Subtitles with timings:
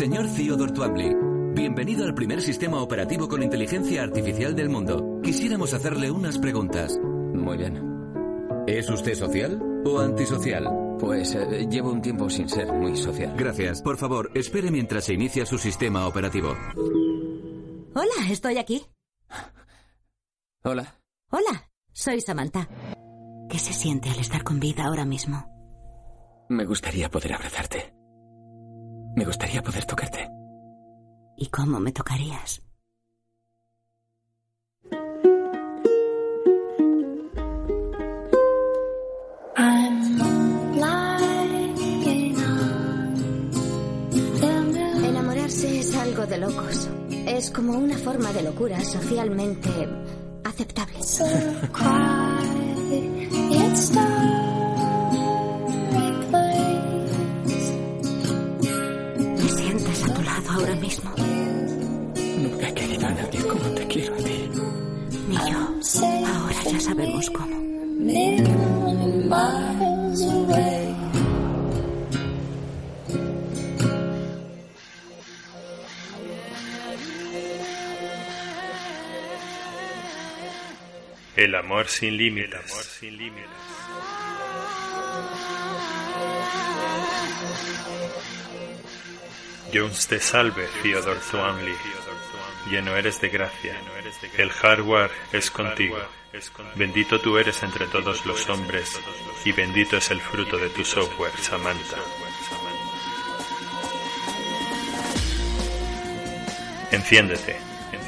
[0.00, 1.14] Señor Theodore Twombly,
[1.52, 5.20] bienvenido al primer sistema operativo con inteligencia artificial del mundo.
[5.22, 6.98] Quisiéramos hacerle unas preguntas.
[6.98, 8.64] Muy bien.
[8.66, 10.96] ¿Es usted social o antisocial?
[10.98, 13.34] Pues eh, llevo un tiempo sin ser muy social.
[13.36, 13.82] Gracias.
[13.82, 16.56] Por favor, espere mientras se inicia su sistema operativo.
[17.94, 18.86] Hola, estoy aquí.
[20.64, 20.98] Hola.
[21.28, 22.70] Hola, soy Samantha.
[23.50, 25.44] ¿Qué se siente al estar con vida ahora mismo?
[26.48, 27.99] Me gustaría poder abrazarte.
[29.16, 30.30] Me gustaría poder tocarte.
[31.36, 32.62] ¿Y cómo me tocarías?
[45.04, 46.88] Enamorarse es algo de locos.
[47.26, 49.70] Es como una forma de locura socialmente
[50.44, 50.98] aceptable.
[67.20, 67.60] Sabemos cómo.
[81.36, 83.00] El amor sin límites.
[89.72, 91.74] Jones te salve, Theodore Thwanley.
[92.68, 93.76] Lleno eres de gracia.
[94.36, 95.98] El hardware es contigo.
[96.76, 99.00] Bendito tú eres entre todos los hombres,
[99.44, 101.96] y bendito es el fruto de tu software, Samantha.
[106.92, 107.56] Enciéndete.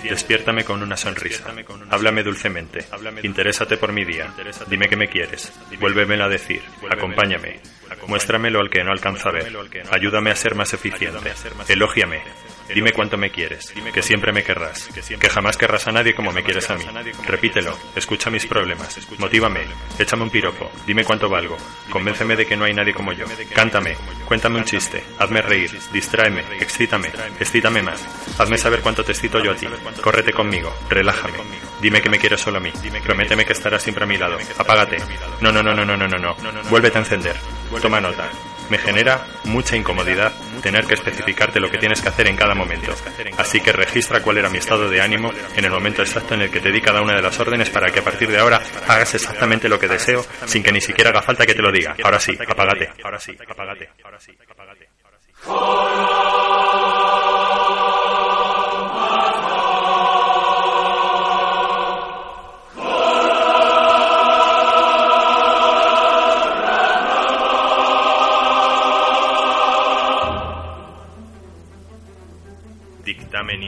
[0.03, 1.45] Despiértame con una sonrisa.
[1.91, 2.85] Háblame dulcemente.
[3.23, 4.33] Interésate por mi día.
[4.67, 5.53] Dime que me quieres.
[5.79, 6.63] Vuélvemelo a decir.
[6.91, 7.61] Acompáñame.
[8.07, 9.57] Muéstramelo al que no alcanza a ver.
[9.91, 11.33] Ayúdame a ser más eficiente.
[11.69, 12.23] Elógiame.
[12.69, 16.43] Dime cuánto me quieres, que siempre me querrás, que jamás querrás a nadie como me
[16.43, 16.85] quieres a mí.
[17.27, 19.61] Repítelo, escucha mis problemas, motívame,
[19.99, 21.57] échame un piropo, dime cuánto valgo,
[21.91, 23.27] convénceme de que no hay nadie como yo.
[23.55, 28.03] Cántame, cuéntame un chiste, hazme reír, distráeme, excítame, excítame más,
[28.39, 29.67] hazme saber cuánto te excito yo a ti.
[30.01, 31.39] Córrete conmigo, relájame,
[31.81, 32.73] dime que me quieres solo a mí,
[33.05, 34.39] prométeme que estarás siempre a mi lado.
[34.59, 34.99] Apágate.
[35.41, 36.37] No, no, no, no, no, no, no, no.
[36.71, 37.37] Vuélvete a encender.
[37.81, 38.29] Toma nota.
[38.71, 42.95] Me genera mucha incomodidad tener que especificarte lo que tienes que hacer en cada momento.
[43.37, 46.51] Así que registra cuál era mi estado de ánimo en el momento exacto en el
[46.51, 49.15] que te di cada una de las órdenes para que a partir de ahora hagas
[49.15, 51.97] exactamente lo que deseo sin que ni siquiera haga falta que te lo diga.
[52.03, 52.91] Ahora sí, apágate.
[53.03, 53.91] Ahora sí, apágate.
[54.05, 54.89] Ahora sí, apágate.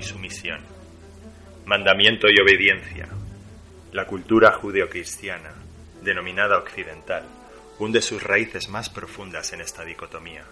[0.04, 0.60] Sumisión.
[1.66, 3.08] Mandamiento y obediencia.
[3.92, 5.52] La cultura judeocristiana,
[6.02, 7.24] denominada occidental,
[7.78, 10.44] hunde sus raíces más profundas en esta dicotomía.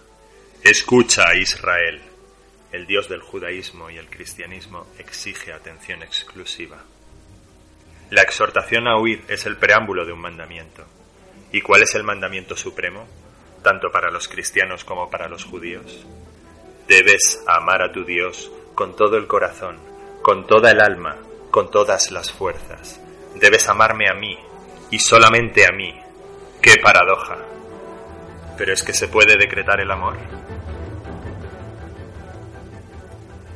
[0.63, 2.01] Escucha, Israel.
[2.71, 6.83] El Dios del judaísmo y el cristianismo exige atención exclusiva.
[8.09, 10.85] La exhortación a huir es el preámbulo de un mandamiento.
[11.51, 13.07] ¿Y cuál es el mandamiento supremo,
[13.61, 16.05] tanto para los cristianos como para los judíos?
[16.87, 19.77] Debes amar a tu Dios con todo el corazón,
[20.21, 21.17] con toda el alma,
[21.51, 22.99] con todas las fuerzas.
[23.35, 24.37] Debes amarme a mí,
[24.93, 25.91] y solamente a mí.
[26.61, 27.37] ¡Qué paradoja!
[28.57, 30.15] Pero es que se puede decretar el amor.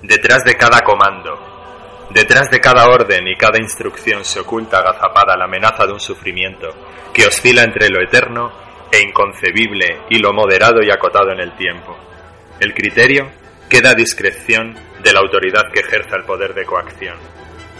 [0.01, 5.45] Detrás de cada comando, detrás de cada orden y cada instrucción se oculta agazapada la
[5.45, 6.69] amenaza de un sufrimiento
[7.13, 8.51] que oscila entre lo eterno
[8.91, 11.95] e inconcebible y lo moderado y acotado en el tiempo.
[12.59, 13.29] El criterio
[13.69, 17.17] queda a discreción de la autoridad que ejerza el poder de coacción.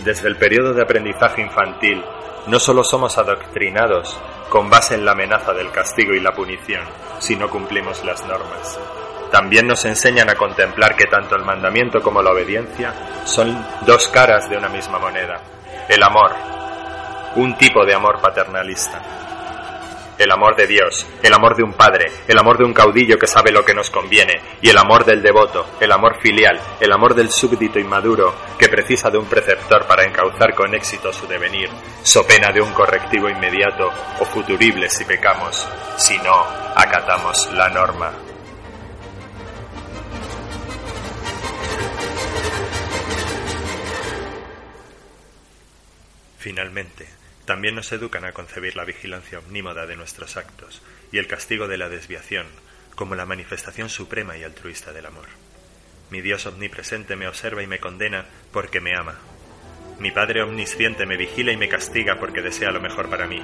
[0.03, 2.03] Desde el periodo de aprendizaje infantil,
[2.47, 4.19] no solo somos adoctrinados
[4.49, 6.83] con base en la amenaza del castigo y la punición,
[7.19, 8.79] si no cumplimos las normas.
[9.31, 12.93] También nos enseñan a contemplar que tanto el mandamiento como la obediencia
[13.25, 15.41] son dos caras de una misma moneda.
[15.89, 16.31] El amor,
[17.35, 19.26] un tipo de amor paternalista.
[20.17, 23.27] El amor de Dios, el amor de un padre, el amor de un caudillo que
[23.27, 27.13] sabe lo que nos conviene, y el amor del devoto, el amor filial, el amor
[27.13, 31.69] del súbdito inmaduro que precisa de un preceptor para encauzar con éxito su devenir,
[32.03, 35.67] so pena de un correctivo inmediato o futurible si pecamos,
[35.97, 38.11] si no acatamos la norma.
[46.37, 47.05] Finalmente,
[47.47, 50.81] también nos educan a concebir la vigilancia omnímoda de nuestros actos
[51.13, 52.45] y el castigo de la desviación
[52.93, 55.27] como la manifestación suprema y altruista del amor.
[56.11, 59.15] Mi Dios omnipresente me observa y me condena porque me ama.
[59.97, 63.41] Mi Padre omnisciente me vigila y me castiga porque desea lo mejor para mí.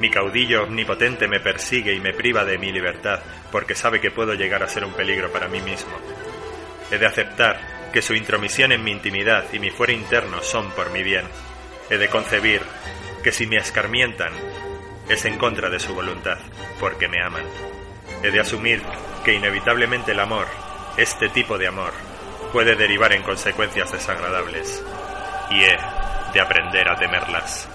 [0.00, 3.20] Mi caudillo omnipotente me persigue y me priva de mi libertad
[3.52, 5.92] porque sabe que puedo llegar a ser un peligro para mí mismo.
[6.90, 10.90] He de aceptar que su intromisión en mi intimidad y mi fuero interno son por
[10.90, 11.26] mi bien.
[11.90, 12.62] He de concebir
[13.24, 14.32] que si me escarmientan
[15.08, 16.36] es en contra de su voluntad,
[16.78, 17.44] porque me aman.
[18.22, 18.82] He de asumir
[19.24, 20.46] que inevitablemente el amor,
[20.98, 21.92] este tipo de amor,
[22.52, 24.84] puede derivar en consecuencias desagradables,
[25.50, 25.76] y he
[26.34, 27.68] de aprender a temerlas.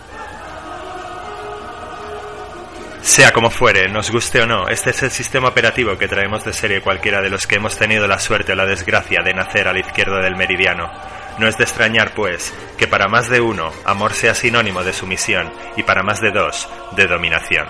[3.01, 6.53] Sea como fuere, nos guste o no, este es el sistema operativo que traemos de
[6.53, 9.73] serie cualquiera de los que hemos tenido la suerte o la desgracia de nacer a
[9.73, 10.91] la izquierda del meridiano.
[11.39, 15.49] No es de extrañar, pues, que para más de uno amor sea sinónimo de sumisión
[15.77, 17.65] y para más de dos de dominación.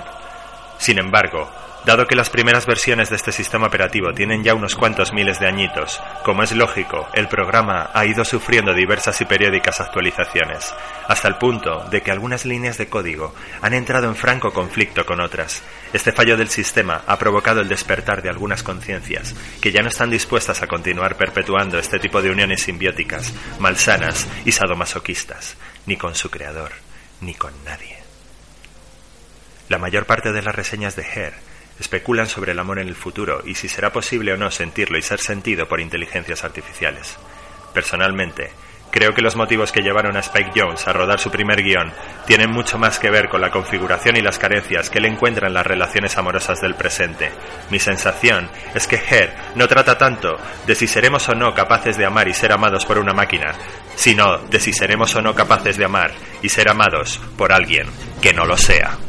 [0.80, 1.48] Sin embargo,
[1.89, 5.47] Dado que las primeras versiones de este sistema operativo tienen ya unos cuantos miles de
[5.47, 10.71] añitos, como es lógico, el programa ha ido sufriendo diversas y periódicas actualizaciones,
[11.07, 13.33] hasta el punto de que algunas líneas de código
[13.63, 15.63] han entrado en franco conflicto con otras.
[15.91, 20.12] Este fallo del sistema ha provocado el despertar de algunas conciencias, que ya no están
[20.12, 25.57] dispuestas a continuar perpetuando este tipo de uniones simbióticas, malsanas y sadomasoquistas,
[25.88, 26.74] ni con su creador,
[27.21, 27.97] ni con nadie.
[29.69, 31.49] La mayor parte de las reseñas de Her
[31.79, 35.01] especulan sobre el amor en el futuro y si será posible o no sentirlo y
[35.01, 37.17] ser sentido por inteligencias artificiales.
[37.73, 38.51] Personalmente,
[38.91, 41.91] creo que los motivos que llevaron a Spike Jones a rodar su primer guion
[42.25, 45.53] tienen mucho más que ver con la configuración y las carencias que él encuentra en
[45.53, 47.31] las relaciones amorosas del presente.
[47.69, 52.05] Mi sensación es que Her no trata tanto de si seremos o no capaces de
[52.05, 53.53] amar y ser amados por una máquina,
[53.95, 56.11] sino de si seremos o no capaces de amar
[56.41, 57.87] y ser amados por alguien
[58.21, 59.08] que no lo sea.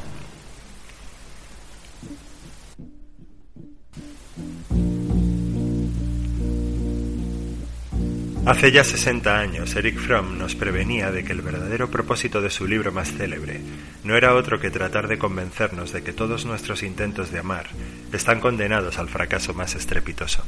[8.50, 12.66] Hace ya 60 años, Eric Fromm nos prevenía de que el verdadero propósito de su
[12.66, 13.60] libro más célebre
[14.02, 17.68] no era otro que tratar de convencernos de que todos nuestros intentos de amar
[18.12, 20.42] están condenados al fracaso más estrepitoso.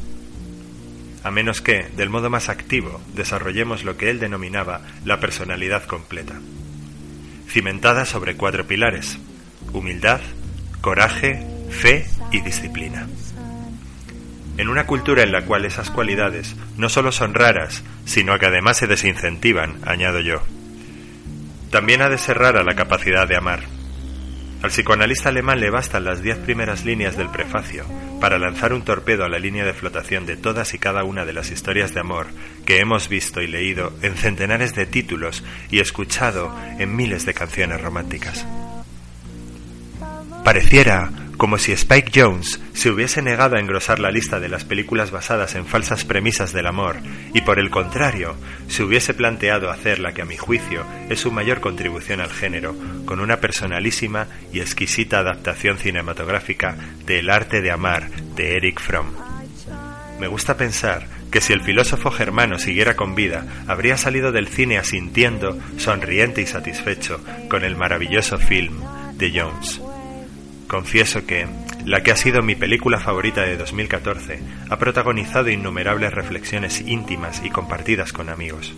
[1.22, 6.40] A menos que, del modo más activo, desarrollemos lo que él denominaba la personalidad completa,
[7.46, 9.16] cimentada sobre cuatro pilares,
[9.72, 10.20] humildad,
[10.80, 13.06] coraje, fe y disciplina.
[14.58, 18.76] En una cultura en la cual esas cualidades no solo son raras, sino que además
[18.76, 20.42] se desincentivan, añado yo.
[21.70, 23.60] También ha de ser rara la capacidad de amar.
[24.62, 27.84] Al psicoanalista alemán le bastan las diez primeras líneas del prefacio
[28.20, 31.32] para lanzar un torpedo a la línea de flotación de todas y cada una de
[31.32, 32.28] las historias de amor
[32.64, 37.80] que hemos visto y leído en centenares de títulos y escuchado en miles de canciones
[37.80, 38.46] románticas.
[40.44, 41.10] Pareciera
[41.42, 45.56] como si Spike Jones se hubiese negado a engrosar la lista de las películas basadas
[45.56, 46.98] en falsas premisas del amor
[47.34, 48.36] y por el contrario
[48.68, 52.76] se hubiese planteado hacer la que a mi juicio es su mayor contribución al género,
[53.06, 59.08] con una personalísima y exquisita adaptación cinematográfica de El arte de amar de Eric Fromm.
[60.20, 64.78] Me gusta pensar que si el filósofo germano siguiera con vida, habría salido del cine
[64.78, 68.80] asintiendo, sonriente y satisfecho con el maravilloso film
[69.16, 69.80] de Jones.
[70.72, 71.46] Confieso que
[71.84, 77.50] la que ha sido mi película favorita de 2014 ha protagonizado innumerables reflexiones íntimas y
[77.50, 78.72] compartidas con amigos.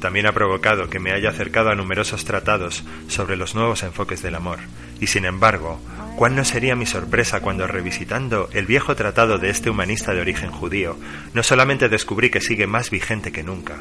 [0.00, 4.36] También ha provocado que me haya acercado a numerosos tratados sobre los nuevos enfoques del
[4.36, 4.60] amor,
[5.00, 5.80] y sin embargo,
[6.14, 10.52] ¿cuál no sería mi sorpresa cuando revisitando el viejo tratado de este humanista de origen
[10.52, 10.96] judío,
[11.34, 13.78] no solamente descubrí que sigue más vigente que nunca,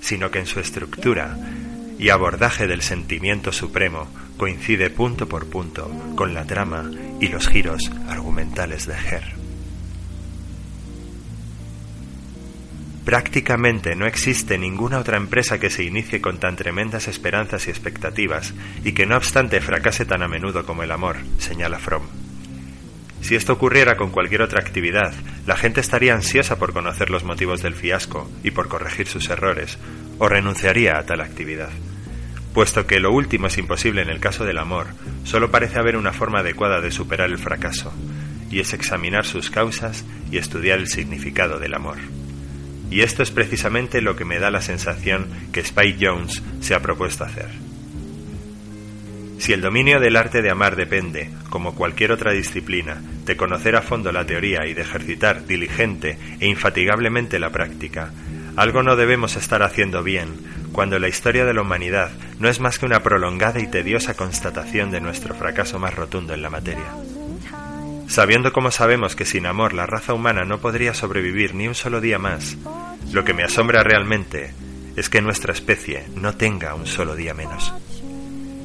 [0.00, 1.38] sino que en su estructura
[1.96, 4.08] y abordaje del sentimiento supremo
[4.42, 9.22] coincide punto por punto con la trama y los giros argumentales de Her.
[13.04, 18.52] Prácticamente no existe ninguna otra empresa que se inicie con tan tremendas esperanzas y expectativas
[18.82, 22.08] y que no obstante fracase tan a menudo como el amor, señala Fromm.
[23.20, 25.14] Si esto ocurriera con cualquier otra actividad,
[25.46, 29.78] la gente estaría ansiosa por conocer los motivos del fiasco y por corregir sus errores,
[30.18, 31.70] o renunciaría a tal actividad.
[32.52, 34.88] Puesto que lo último es imposible en el caso del amor,
[35.24, 37.92] solo parece haber una forma adecuada de superar el fracaso,
[38.50, 41.96] y es examinar sus causas y estudiar el significado del amor.
[42.90, 46.80] Y esto es precisamente lo que me da la sensación que Spike Jones se ha
[46.80, 47.48] propuesto hacer.
[49.38, 53.82] Si el dominio del arte de amar depende, como cualquier otra disciplina, de conocer a
[53.82, 58.12] fondo la teoría y de ejercitar diligente e infatigablemente la práctica,
[58.56, 60.34] algo no debemos estar haciendo bien
[60.72, 64.90] cuando la historia de la humanidad no es más que una prolongada y tediosa constatación
[64.90, 66.94] de nuestro fracaso más rotundo en la materia.
[68.08, 72.00] Sabiendo como sabemos que sin amor la raza humana no podría sobrevivir ni un solo
[72.00, 72.56] día más,
[73.10, 74.52] lo que me asombra realmente
[74.96, 77.72] es que nuestra especie no tenga un solo día menos.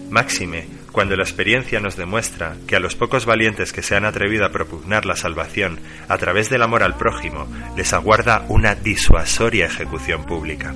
[0.10, 0.68] Máxime,
[0.98, 4.52] cuando la experiencia nos demuestra que a los pocos valientes que se han atrevido a
[4.52, 10.74] propugnar la salvación a través del amor al prójimo les aguarda una disuasoria ejecución pública.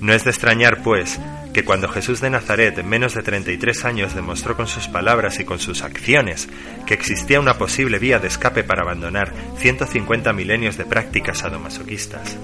[0.00, 1.20] No es de extrañar, pues,
[1.54, 5.44] que cuando Jesús de Nazaret, en menos de 33 años, demostró con sus palabras y
[5.44, 6.48] con sus acciones
[6.84, 12.36] que existía una posible vía de escape para abandonar 150 milenios de prácticas sadomasoquistas,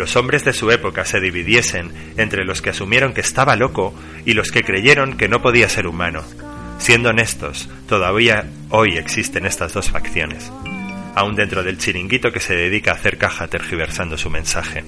[0.00, 4.32] los hombres de su época se dividiesen entre los que asumieron que estaba loco y
[4.32, 6.24] los que creyeron que no podía ser humano.
[6.78, 10.50] Siendo honestos, todavía hoy existen estas dos facciones,
[11.14, 14.84] aún dentro del chiringuito que se dedica a hacer caja tergiversando su mensaje.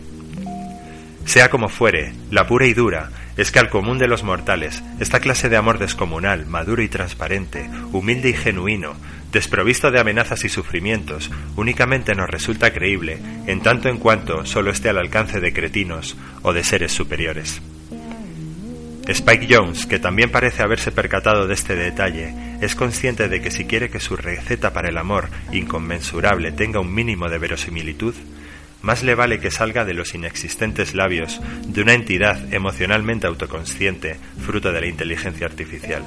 [1.25, 5.21] Sea como fuere, la pura y dura es que al común de los mortales, esta
[5.21, 8.95] clase de amor descomunal, maduro y transparente, humilde y genuino,
[9.33, 14.91] desprovisto de amenazas y sufrimientos, únicamente nos resulta creíble en tanto en cuanto solo esté
[14.91, 17.63] al alcance de cretinos o de seres superiores.
[19.07, 23.65] Spike Jones, que también parece haberse percatado de este detalle, es consciente de que si
[23.65, 28.15] quiere que su receta para el amor inconmensurable tenga un mínimo de verosimilitud,
[28.83, 34.73] más le vale que salga de los inexistentes labios de una entidad emocionalmente autoconsciente, fruto
[34.73, 36.03] de la inteligencia artificial.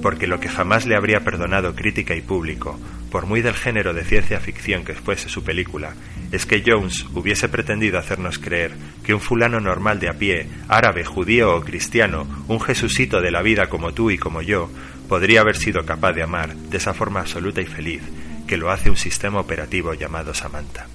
[0.00, 2.78] Porque lo que jamás le habría perdonado crítica y público,
[3.10, 5.94] por muy del género de ciencia ficción que fuese su película,
[6.30, 8.72] es que Jones hubiese pretendido hacernos creer
[9.04, 13.42] que un fulano normal de a pie, árabe, judío o cristiano, un jesucito de la
[13.42, 14.70] vida como tú y como yo,
[15.08, 18.02] podría haber sido capaz de amar de esa forma absoluta y feliz
[18.46, 20.86] que lo hace un sistema operativo llamado Samantha.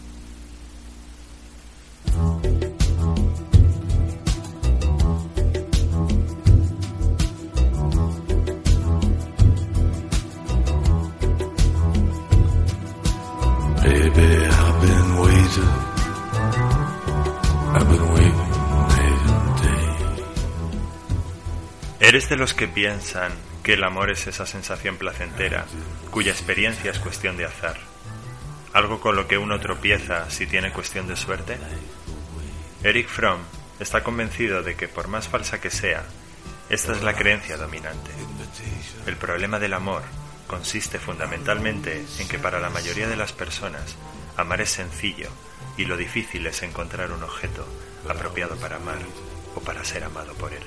[22.10, 25.68] ¿Eres de los que piensan que el amor es esa sensación placentera
[26.10, 27.78] cuya experiencia es cuestión de azar?
[28.74, 31.60] ¿Algo con lo que uno tropieza si tiene cuestión de suerte?
[32.82, 33.42] Eric Fromm
[33.80, 36.04] está convencido de que por más falsa que sea,
[36.72, 38.10] esta es la creencia dominante.
[39.06, 40.02] El problema del amor
[40.48, 43.98] consiste fundamentalmente en que para la mayoría de las personas
[44.36, 45.30] amar es sencillo
[45.78, 47.68] y lo difícil es encontrar un objeto
[48.10, 48.98] apropiado para amar
[49.54, 50.64] o para ser amado por él.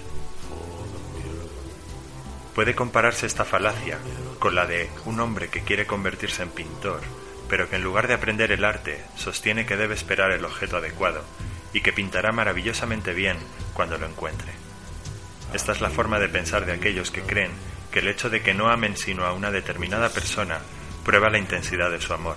[2.54, 3.98] Puede compararse esta falacia
[4.38, 7.00] con la de un hombre que quiere convertirse en pintor,
[7.48, 11.24] pero que en lugar de aprender el arte sostiene que debe esperar el objeto adecuado
[11.72, 13.38] y que pintará maravillosamente bien
[13.72, 14.52] cuando lo encuentre.
[15.54, 17.52] Esta es la forma de pensar de aquellos que creen
[17.90, 20.60] que el hecho de que no amen sino a una determinada persona
[21.04, 22.36] prueba la intensidad de su amor.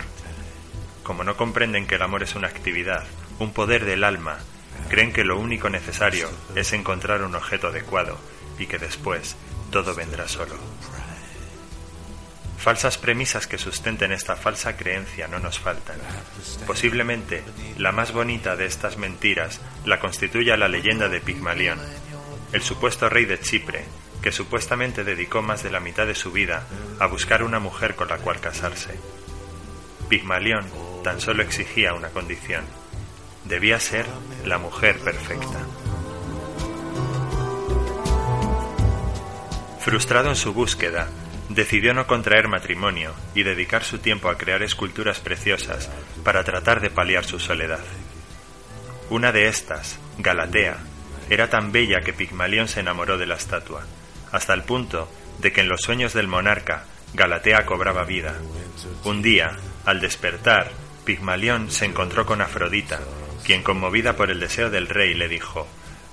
[1.03, 3.05] Como no comprenden que el amor es una actividad,
[3.39, 4.37] un poder del alma,
[4.89, 8.17] creen que lo único necesario es encontrar un objeto adecuado
[8.57, 9.35] y que después
[9.71, 10.55] todo vendrá solo.
[12.57, 15.97] Falsas premisas que sustenten esta falsa creencia no nos faltan.
[16.65, 17.43] Posiblemente
[17.77, 21.79] la más bonita de estas mentiras la constituya la leyenda de Pigmalión,
[22.53, 23.85] el supuesto rey de Chipre,
[24.21, 26.63] que supuestamente dedicó más de la mitad de su vida
[26.99, 28.99] a buscar una mujer con la cual casarse.
[30.09, 30.65] Pigmalión
[31.03, 32.65] tan solo exigía una condición.
[33.43, 34.07] Debía ser
[34.43, 35.59] la mujer perfecta.
[39.85, 41.09] Frustrado en su búsqueda,
[41.49, 45.91] decidió no contraer matrimonio y dedicar su tiempo a crear esculturas preciosas
[46.23, 47.81] para tratar de paliar su soledad.
[49.11, 50.77] Una de estas, Galatea,
[51.29, 53.85] era tan bella que Pigmalión se enamoró de la estatua,
[54.31, 58.33] hasta el punto de que en los sueños del monarca Galatea cobraba vida.
[59.03, 59.51] Un día,
[59.85, 60.71] al despertar,
[61.05, 63.01] Pigmalión se encontró con Afrodita,
[63.45, 65.67] quien conmovida por el deseo del rey le dijo,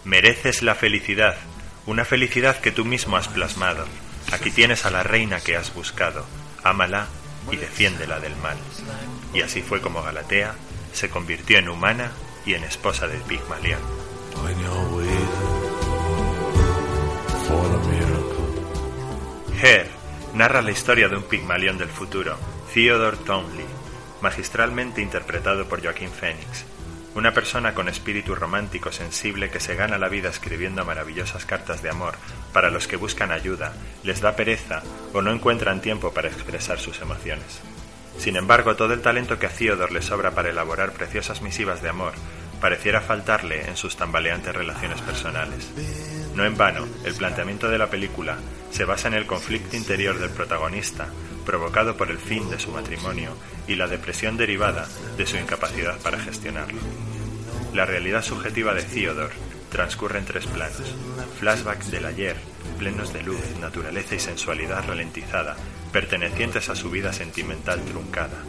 [0.04, 1.36] Mereces la felicidad,
[1.86, 3.84] una felicidad que tú mismo has plasmado.
[4.32, 6.24] Aquí tienes a la reina que has buscado,
[6.62, 7.06] ámala
[7.50, 8.56] y defiéndela del mal.
[9.34, 10.54] Y así fue como Galatea
[10.92, 12.12] se convirtió en humana
[12.44, 13.80] y en esposa del Pigmalión.
[19.62, 19.88] Her
[20.34, 22.36] narra la historia de un Pigmalión del futuro,
[22.72, 23.66] Theodore Townley,
[24.20, 26.64] magistralmente interpretado por Joaquín Phoenix
[27.14, 31.90] una persona con espíritu romántico sensible que se gana la vida escribiendo maravillosas cartas de
[31.90, 32.14] amor
[32.52, 37.00] para los que buscan ayuda, les da pereza o no encuentran tiempo para expresar sus
[37.00, 37.60] emociones.
[38.18, 41.88] Sin embargo, todo el talento que a Theodore le sobra para elaborar preciosas misivas de
[41.88, 42.12] amor
[42.60, 45.70] pareciera faltarle en sus tambaleantes relaciones personales.
[46.34, 48.36] No en vano, el planteamiento de la película
[48.70, 51.08] se basa en el conflicto interior del protagonista,
[51.42, 56.18] provocado por el fin de su matrimonio y la depresión derivada de su incapacidad para
[56.18, 56.80] gestionarlo.
[57.74, 59.34] La realidad subjetiva de Theodore
[59.70, 60.94] transcurre en tres planos.
[61.38, 62.36] Flashbacks del ayer,
[62.78, 65.56] plenos de luz, naturaleza y sensualidad ralentizada,
[65.92, 68.42] pertenecientes a su vida sentimental truncada,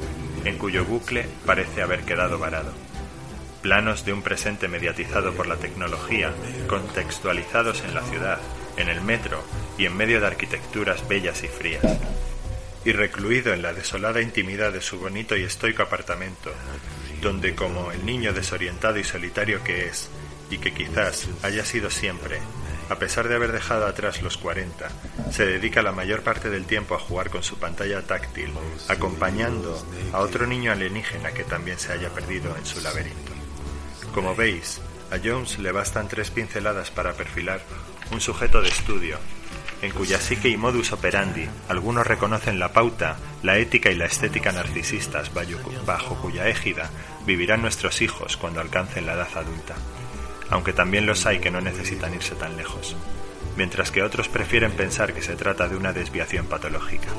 [0.43, 2.73] en cuyo bucle parece haber quedado varado
[3.63, 6.33] planos de un presente mediatizado por la tecnología,
[6.67, 8.37] contextualizados en la ciudad,
[8.75, 9.41] en el metro
[9.77, 11.81] y en medio de arquitecturas bellas y frías.
[12.85, 16.51] Y recluido en la desolada intimidad de su bonito y estoico apartamento,
[17.21, 20.09] donde como el niño desorientado y solitario que es,
[20.49, 22.39] y que quizás haya sido siempre,
[22.89, 24.89] a pesar de haber dejado atrás los 40,
[25.31, 28.51] se dedica la mayor parte del tiempo a jugar con su pantalla táctil,
[28.89, 33.31] acompañando a otro niño alienígena que también se haya perdido en su laberinto.
[34.13, 37.61] Como veis, a Jones le bastan tres pinceladas para perfilar
[38.11, 39.17] un sujeto de estudio,
[39.83, 44.53] en cuya psique y modus operandi algunos reconocen la pauta, la ética y la estética
[44.53, 45.29] narcisistas
[45.85, 46.89] bajo cuya égida
[47.25, 49.75] vivirán nuestros hijos cuando alcancen la edad adulta,
[50.49, 52.95] aunque también los hay que no necesitan irse tan lejos,
[53.57, 57.09] mientras que otros prefieren pensar que se trata de una desviación patológica.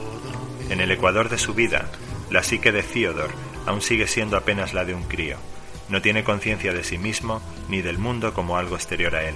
[0.70, 1.90] En el ecuador de su vida,
[2.30, 3.34] la psique de Theodore
[3.66, 5.36] aún sigue siendo apenas la de un crío,
[5.90, 9.34] no tiene conciencia de sí mismo ni del mundo como algo exterior a él.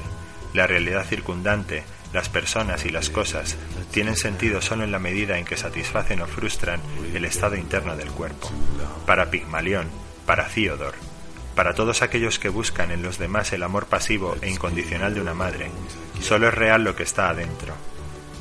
[0.55, 3.57] La realidad circundante, las personas y las cosas
[3.91, 6.81] tienen sentido solo en la medida en que satisfacen o frustran
[7.15, 8.51] el estado interno del cuerpo.
[9.07, 9.89] Para Pigmalión,
[10.27, 10.99] para Theodore,
[11.55, 15.35] para todos aquellos que buscan en los demás el amor pasivo e incondicional de una
[15.35, 15.71] madre,
[16.21, 17.75] solo es real lo que está adentro.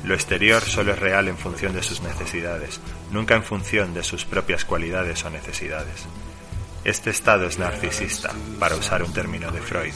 [0.04, 4.24] Lo exterior solo es real en función de sus necesidades, nunca en función de sus
[4.24, 6.06] propias cualidades o necesidades.
[6.84, 9.94] Este estado es narcisista, para usar un término de Freud.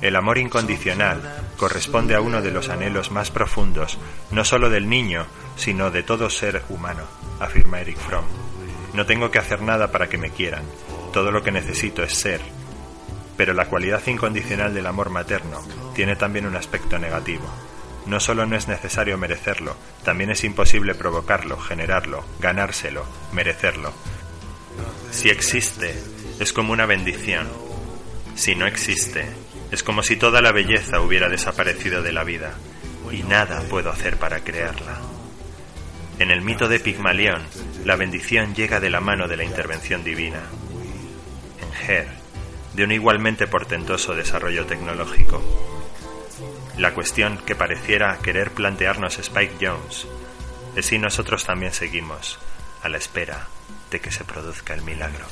[0.00, 1.20] El amor incondicional
[1.56, 3.98] corresponde a uno de los anhelos más profundos,
[4.30, 7.02] no solo del niño, sino de todo ser humano,
[7.40, 8.24] afirma Eric Fromm.
[8.94, 10.62] No tengo que hacer nada para que me quieran,
[11.12, 12.40] todo lo que necesito es ser.
[13.36, 15.60] Pero la cualidad incondicional del amor materno
[15.94, 17.48] tiene también un aspecto negativo.
[18.06, 23.92] No solo no es necesario merecerlo, también es imposible provocarlo, generarlo, ganárselo, merecerlo,
[25.10, 25.94] si existe,
[26.38, 27.48] es como una bendición.
[28.34, 29.26] Si no existe,
[29.70, 32.54] es como si toda la belleza hubiera desaparecido de la vida
[33.12, 34.98] y nada puedo hacer para crearla.
[36.18, 37.42] En el mito de Pigmalión,
[37.84, 40.42] la bendición llega de la mano de la intervención divina.
[41.60, 42.08] En Her,
[42.74, 45.42] de un igualmente portentoso desarrollo tecnológico.
[46.76, 50.06] La cuestión que pareciera querer plantearnos Spike Jones
[50.76, 52.38] es si nosotros también seguimos
[52.82, 53.46] a la espera
[53.90, 55.24] de que se produzca el milagro.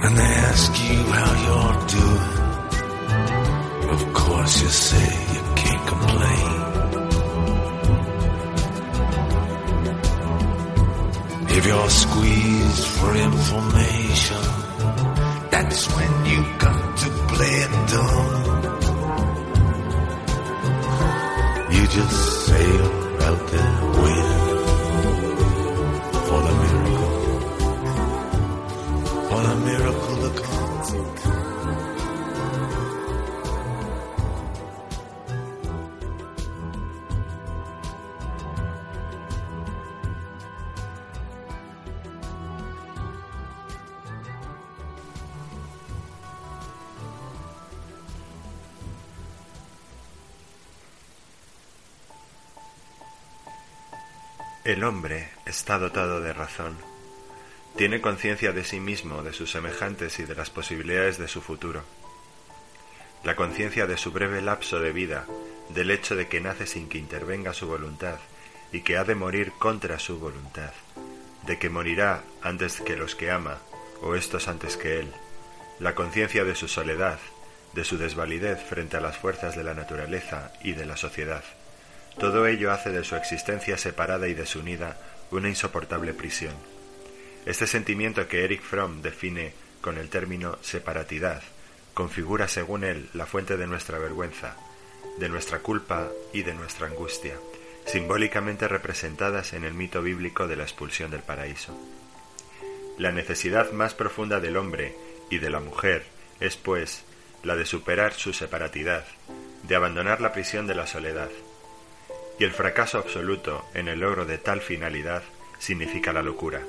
[0.00, 2.34] And they ask you how you're doing.
[3.94, 6.50] Of course, you say you can't complain.
[11.56, 14.44] If you're squeezed for information,
[15.50, 18.37] that's when you come to play it dumb.
[21.90, 22.86] Just sail
[23.22, 24.37] out there waiting
[54.68, 56.76] El hombre está dotado de razón.
[57.78, 61.84] Tiene conciencia de sí mismo, de sus semejantes y de las posibilidades de su futuro.
[63.24, 65.24] La conciencia de su breve lapso de vida,
[65.70, 68.18] del hecho de que nace sin que intervenga su voluntad
[68.70, 70.74] y que ha de morir contra su voluntad,
[71.46, 73.60] de que morirá antes que los que ama,
[74.02, 75.10] o estos antes que él,
[75.80, 77.18] la conciencia de su soledad,
[77.72, 81.42] de su desvalidez frente a las fuerzas de la naturaleza y de la sociedad.
[82.18, 84.98] Todo ello hace de su existencia separada y desunida
[85.30, 86.54] una insoportable prisión.
[87.46, 91.42] Este sentimiento que Eric Fromm define con el término separatidad
[91.94, 94.56] configura según él la fuente de nuestra vergüenza,
[95.18, 97.34] de nuestra culpa y de nuestra angustia,
[97.86, 101.76] simbólicamente representadas en el mito bíblico de la expulsión del paraíso.
[102.98, 104.94] La necesidad más profunda del hombre
[105.30, 106.04] y de la mujer
[106.40, 107.04] es, pues,
[107.42, 109.04] la de superar su separatidad,
[109.62, 111.30] de abandonar la prisión de la soledad.
[112.38, 115.22] Y el fracaso absoluto en el logro de tal finalidad
[115.58, 116.62] significa la locura,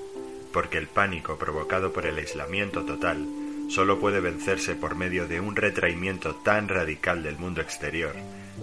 [0.52, 3.28] porque el pánico provocado por el aislamiento total
[3.70, 8.16] solo puede vencerse por medio de un retraimiento tan radical del mundo exterior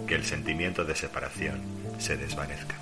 [0.05, 1.61] que el sentimiento de separación
[1.97, 2.75] se desvanezca.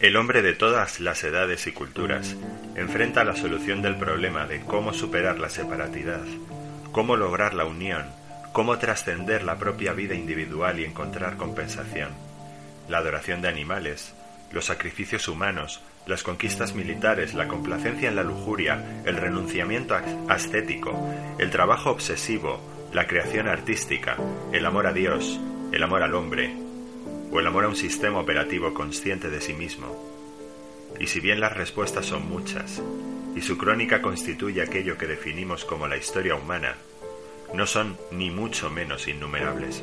[0.00, 2.34] El hombre de todas las edades y culturas
[2.74, 6.24] enfrenta la solución del problema de cómo superar la separatidad,
[6.90, 8.06] cómo lograr la unión,
[8.52, 12.10] cómo trascender la propia vida individual y encontrar compensación.
[12.88, 14.14] La adoración de animales,
[14.52, 19.94] los sacrificios humanos, las conquistas militares, la complacencia en la lujuria, el renunciamiento
[20.28, 20.98] ascético,
[21.38, 22.60] el trabajo obsesivo,
[22.92, 24.16] la creación artística,
[24.52, 25.38] el amor a Dios,
[25.70, 26.52] el amor al hombre,
[27.30, 30.10] o el amor a un sistema operativo consciente de sí mismo.
[30.98, 32.82] Y si bien las respuestas son muchas,
[33.36, 36.74] y su crónica constituye aquello que definimos como la historia humana,
[37.54, 39.82] no son ni mucho menos innumerables.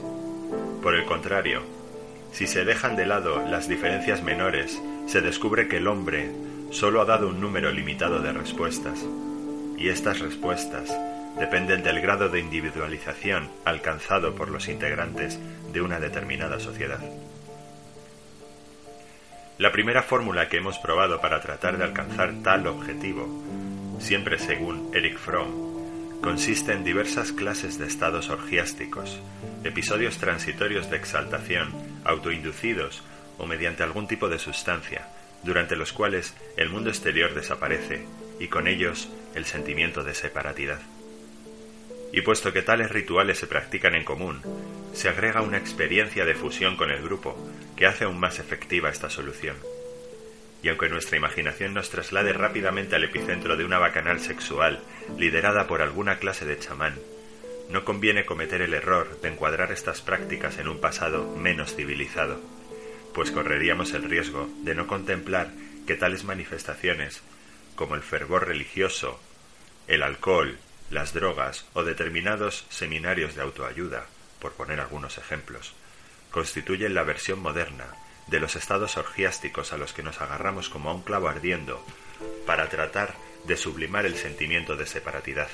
[0.82, 1.62] Por el contrario,
[2.32, 6.32] si se dejan de lado las diferencias menores, se descubre que el hombre
[6.72, 9.06] solo ha dado un número limitado de respuestas,
[9.78, 10.96] y estas respuestas
[11.40, 15.40] dependen del grado de individualización alcanzado por los integrantes
[15.72, 17.00] de una determinada sociedad.
[19.58, 23.28] La primera fórmula que hemos probado para tratar de alcanzar tal objetivo,
[24.00, 25.67] siempre según Eric Fromm,
[26.22, 29.20] consiste en diversas clases de estados orgiásticos,
[29.64, 33.04] episodios transitorios de exaltación, autoinducidos
[33.38, 35.08] o mediante algún tipo de sustancia,
[35.44, 38.06] durante los cuales el mundo exterior desaparece
[38.40, 40.80] y con ellos el sentimiento de separatidad.
[42.12, 44.42] Y puesto que tales rituales se practican en común,
[44.94, 47.38] se agrega una experiencia de fusión con el grupo
[47.76, 49.56] que hace aún más efectiva esta solución.
[50.64, 54.82] Y aunque nuestra imaginación nos traslade rápidamente al epicentro de una bacanal sexual
[55.18, 56.96] liderada por alguna clase de chamán,
[57.70, 62.40] no conviene cometer el error de encuadrar estas prácticas en un pasado menos civilizado,
[63.14, 65.52] pues correríamos el riesgo de no contemplar
[65.86, 67.22] que tales manifestaciones,
[67.76, 69.20] como el fervor religioso,
[69.88, 70.58] el alcohol,
[70.90, 74.06] las drogas o determinados seminarios de autoayuda,
[74.40, 75.74] por poner algunos ejemplos,
[76.32, 77.88] constituyen la versión moderna
[78.28, 81.84] de los estados orgiásticos a los que nos agarramos como a un clavo ardiendo
[82.46, 85.50] para tratar de sublimar el sentimiento de separatidad.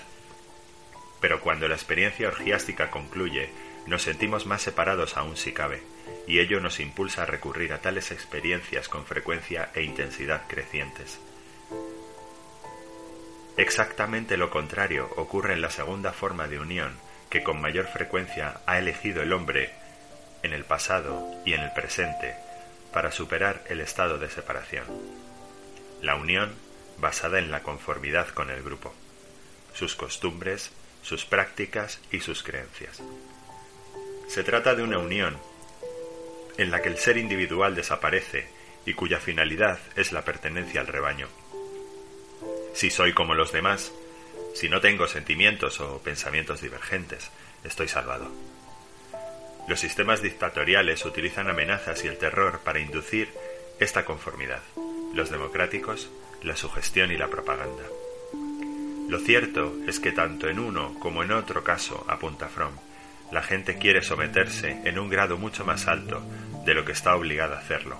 [1.21, 3.49] Pero cuando la experiencia orgiástica concluye,
[3.85, 5.83] nos sentimos más separados aún si cabe,
[6.27, 11.19] y ello nos impulsa a recurrir a tales experiencias con frecuencia e intensidad crecientes.
[13.55, 16.97] Exactamente lo contrario ocurre en la segunda forma de unión
[17.29, 19.71] que con mayor frecuencia ha elegido el hombre
[20.41, 22.35] en el pasado y en el presente
[22.93, 24.85] para superar el estado de separación.
[26.01, 26.53] La unión
[26.97, 28.93] basada en la conformidad con el grupo,
[29.73, 33.01] sus costumbres, sus prácticas y sus creencias.
[34.27, 35.37] Se trata de una unión
[36.57, 38.47] en la que el ser individual desaparece
[38.85, 41.27] y cuya finalidad es la pertenencia al rebaño
[42.73, 43.91] si soy como los demás,
[44.55, 47.29] si no tengo sentimientos o pensamientos divergentes,
[47.63, 48.31] estoy salvado.
[49.67, 53.29] Los sistemas dictatoriales utilizan amenazas y el terror para inducir
[53.79, 54.61] esta conformidad,
[55.13, 56.09] los democráticos,
[56.43, 57.83] la sugestión y la propaganda.
[59.07, 62.75] Lo cierto es que tanto en uno como en otro caso, apunta Fromm,
[63.31, 66.21] la gente quiere someterse en un grado mucho más alto
[66.65, 67.97] de lo que está obligada a hacerlo.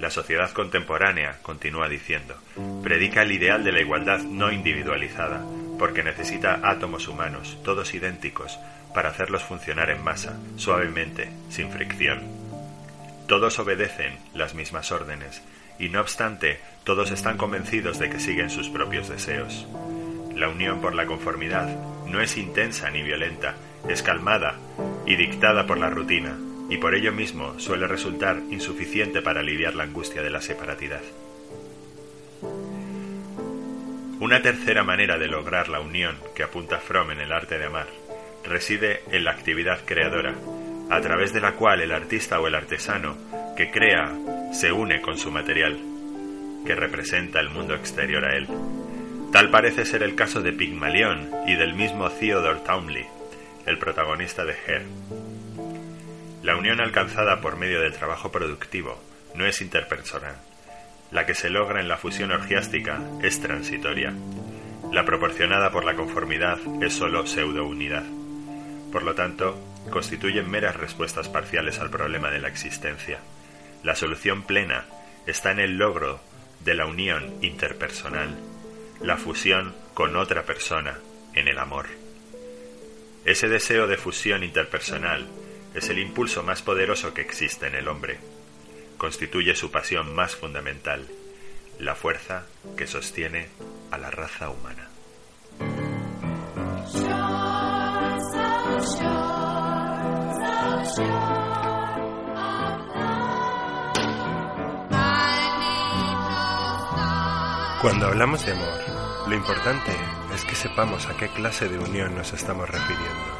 [0.00, 2.36] La sociedad contemporánea, continúa diciendo,
[2.82, 5.44] predica el ideal de la igualdad no individualizada,
[5.78, 8.58] porque necesita átomos humanos, todos idénticos,
[8.94, 12.22] para hacerlos funcionar en masa, suavemente, sin fricción.
[13.26, 15.42] Todos obedecen las mismas órdenes,
[15.78, 19.66] y no obstante, todos están convencidos de que siguen sus propios deseos.
[20.34, 21.68] La unión por la conformidad
[22.06, 23.54] no es intensa ni violenta,
[23.88, 24.54] es calmada
[25.04, 26.38] y dictada por la rutina,
[26.70, 31.02] y por ello mismo suele resultar insuficiente para aliviar la angustia de la separatidad.
[34.20, 38.03] Una tercera manera de lograr la unión que apunta Fromm en el arte de amar
[38.44, 40.34] reside en la actividad creadora,
[40.90, 43.16] a través de la cual el artista o el artesano
[43.56, 44.12] que crea
[44.52, 45.78] se une con su material,
[46.64, 48.48] que representa el mundo exterior a él.
[49.32, 53.06] Tal parece ser el caso de Pigmalión y del mismo Theodore Townley,
[53.66, 54.82] el protagonista de Hair.
[56.42, 59.00] La unión alcanzada por medio del trabajo productivo
[59.34, 60.36] no es interpersonal,
[61.10, 64.12] La que se logra en la fusión orgiástica es transitoria.
[64.92, 68.04] La proporcionada por la conformidad es sólo pseudo-unidad.
[68.94, 69.58] Por lo tanto,
[69.90, 73.18] constituyen meras respuestas parciales al problema de la existencia.
[73.82, 74.84] La solución plena
[75.26, 76.20] está en el logro
[76.60, 78.38] de la unión interpersonal,
[79.00, 81.00] la fusión con otra persona
[81.34, 81.86] en el amor.
[83.24, 85.26] Ese deseo de fusión interpersonal
[85.74, 88.20] es el impulso más poderoso que existe en el hombre.
[88.96, 91.04] Constituye su pasión más fundamental,
[91.80, 93.48] la fuerza que sostiene
[93.90, 94.93] a la raza humana.
[107.84, 108.80] Cuando hablamos de amor,
[109.28, 109.92] lo importante
[110.34, 113.38] es que sepamos a qué clase de unión nos estamos refiriendo.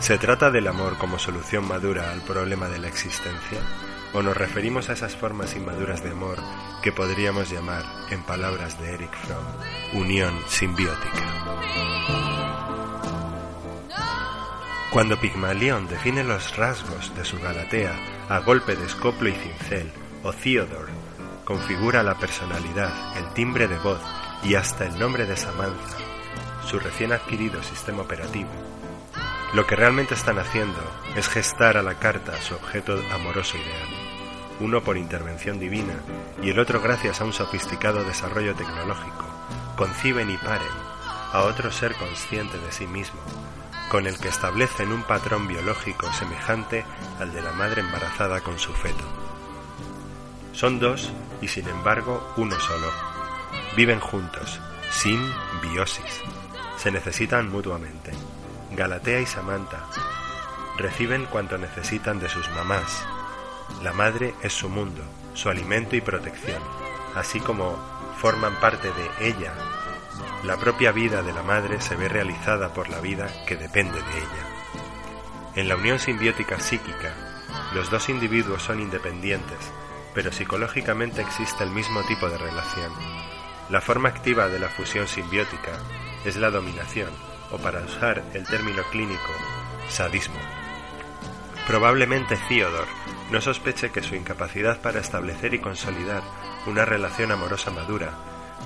[0.00, 3.58] ¿Se trata del amor como solución madura al problema de la existencia?
[4.14, 6.38] ¿O nos referimos a esas formas inmaduras de amor
[6.82, 11.26] que podríamos llamar, en palabras de Eric Fromm, unión simbiótica?
[14.90, 17.94] Cuando Pigmalión define los rasgos de su Galatea
[18.30, 21.05] a golpe de escoplo y cincel, o Theodore
[21.46, 24.00] configura la personalidad, el timbre de voz
[24.42, 25.96] y hasta el nombre de Samantha,
[26.66, 28.50] su recién adquirido sistema operativo,
[29.54, 30.80] lo que realmente están haciendo
[31.14, 33.88] es gestar a la carta su objeto amoroso ideal,
[34.58, 35.94] uno por intervención divina
[36.42, 39.24] y el otro gracias a un sofisticado desarrollo tecnológico,
[39.76, 40.66] conciben y paren
[41.32, 43.20] a otro ser consciente de sí mismo,
[43.88, 46.84] con el que establecen un patrón biológico semejante
[47.20, 49.25] al de la madre embarazada con su feto.
[50.56, 52.90] Son dos y sin embargo uno solo.
[53.76, 54.58] Viven juntos,
[54.90, 55.20] sin
[55.60, 56.22] biosis.
[56.78, 58.12] Se necesitan mutuamente.
[58.72, 59.84] Galatea y Samantha
[60.78, 63.06] reciben cuanto necesitan de sus mamás.
[63.82, 65.02] La madre es su mundo,
[65.34, 66.62] su alimento y protección,
[67.14, 67.76] así como
[68.16, 69.52] forman parte de ella.
[70.42, 74.18] La propia vida de la madre se ve realizada por la vida que depende de
[74.18, 75.52] ella.
[75.54, 77.12] En la unión simbiótica psíquica,
[77.74, 79.58] los dos individuos son independientes,
[80.16, 82.90] pero psicológicamente existe el mismo tipo de relación.
[83.68, 85.72] La forma activa de la fusión simbiótica
[86.24, 87.10] es la dominación,
[87.50, 89.32] o para usar el término clínico,
[89.90, 90.40] sadismo.
[91.66, 92.88] Probablemente Theodore
[93.30, 96.22] no sospeche que su incapacidad para establecer y consolidar
[96.64, 98.12] una relación amorosa madura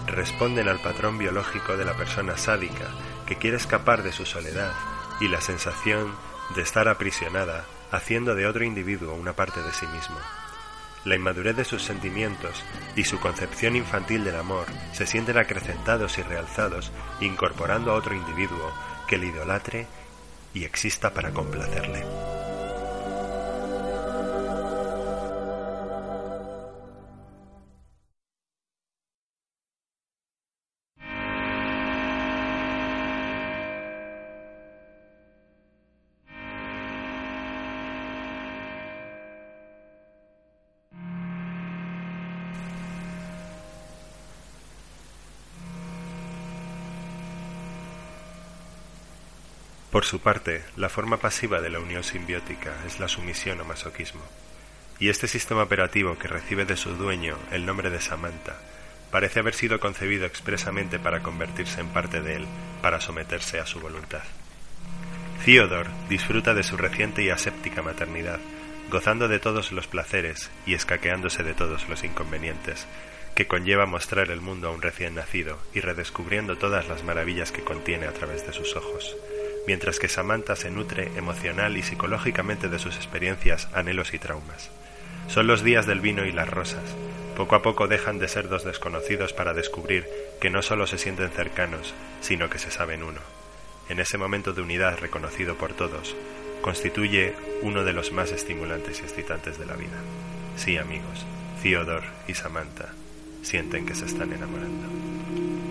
[0.06, 2.86] responden al patrón biológico de la persona sádica
[3.26, 4.72] que quiere escapar de su soledad
[5.20, 6.14] y la sensación
[6.54, 10.16] de estar aprisionada haciendo de otro individuo una parte de sí mismo.
[11.04, 12.62] La inmadurez de sus sentimientos
[12.94, 18.72] y su concepción infantil del amor se sienten acrecentados y realzados incorporando a otro individuo
[19.08, 19.86] que le idolatre
[20.52, 22.04] y exista para complacerle.
[49.90, 54.22] Por su parte, la forma pasiva de la unión simbiótica es la sumisión o masoquismo.
[55.00, 58.56] Y este sistema operativo que recibe de su dueño el nombre de Samantha
[59.10, 62.46] parece haber sido concebido expresamente para convertirse en parte de él,
[62.82, 64.22] para someterse a su voluntad.
[65.44, 68.38] Theodore disfruta de su reciente y aséptica maternidad,
[68.90, 72.86] gozando de todos los placeres y escaqueándose de todos los inconvenientes
[73.34, 77.64] que conlleva mostrar el mundo a un recién nacido y redescubriendo todas las maravillas que
[77.64, 79.16] contiene a través de sus ojos
[79.66, 84.70] mientras que Samantha se nutre emocional y psicológicamente de sus experiencias, anhelos y traumas.
[85.28, 86.82] Son los días del vino y las rosas.
[87.36, 90.06] Poco a poco dejan de ser dos desconocidos para descubrir
[90.40, 93.20] que no solo se sienten cercanos, sino que se saben uno.
[93.88, 96.16] En ese momento de unidad reconocido por todos,
[96.60, 99.98] constituye uno de los más estimulantes y excitantes de la vida.
[100.56, 101.24] Sí, amigos,
[101.62, 102.90] Theodore y Samantha
[103.42, 105.69] sienten que se están enamorando.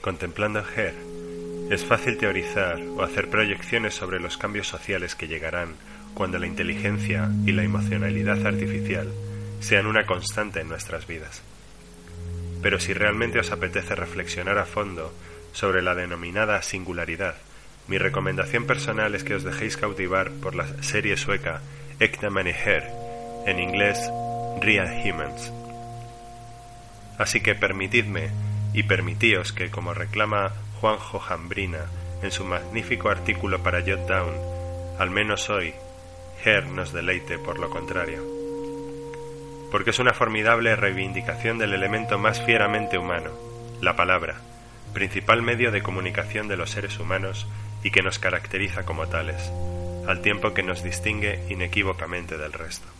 [0.00, 0.94] Contemplando a Her,
[1.70, 5.74] es fácil teorizar o hacer proyecciones sobre los cambios sociales que llegarán
[6.14, 9.12] cuando la inteligencia y la emocionalidad artificial
[9.60, 11.42] sean una constante en nuestras vidas.
[12.62, 15.12] Pero si realmente os apetece reflexionar a fondo
[15.52, 17.34] sobre la denominada singularidad,
[17.88, 21.60] mi recomendación personal es que os dejéis cautivar por la serie sueca
[22.00, 22.84] Ekdaman y Her,
[23.46, 23.98] en inglés
[24.60, 25.52] Real Humans.
[27.18, 28.30] Así que permitidme
[28.72, 31.86] y permitíos que, como reclama Juanjo Jambrina
[32.22, 34.34] en su magnífico artículo para Jot Down,
[34.98, 35.74] al menos hoy,
[36.44, 38.22] Her nos deleite por lo contrario.
[39.70, 43.30] Porque es una formidable reivindicación del elemento más fieramente humano,
[43.80, 44.36] la palabra,
[44.94, 47.46] principal medio de comunicación de los seres humanos
[47.82, 49.52] y que nos caracteriza como tales,
[50.06, 52.97] al tiempo que nos distingue inequívocamente del resto.